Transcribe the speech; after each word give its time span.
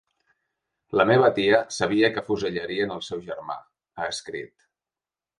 La 0.99 1.03
meva 1.09 1.27
tia 1.35 1.59
sabia 1.75 2.09
que 2.15 2.19
afusellarien 2.21 2.93
el 2.95 3.03
seu 3.09 3.21
germà, 3.27 3.57
ha 3.99 4.07
escrit. 4.15 4.53